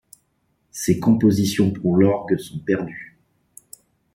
Ses 0.71 0.99
compositions 0.99 1.69
pour 1.69 1.95
l'orgue 1.95 2.35
sont 2.39 2.57
perdues. 2.57 3.19